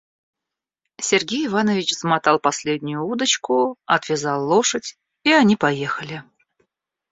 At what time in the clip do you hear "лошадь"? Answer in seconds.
4.47-4.97